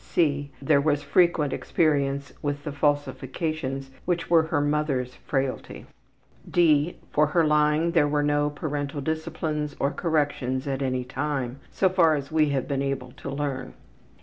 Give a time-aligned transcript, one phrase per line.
[0.17, 5.85] (e) There was frequent experience with the falsifications which were her mother's frailty.
[6.49, 11.87] (d) For her lying there were no parental disciplines or corrections at any time, so
[11.87, 13.75] far as we have been able to learn.